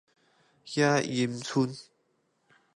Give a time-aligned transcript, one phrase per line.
[0.65, 1.73] 野銀村